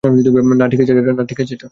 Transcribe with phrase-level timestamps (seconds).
[0.03, 1.53] না, ঠিক আছে
[1.55, 1.67] এটা।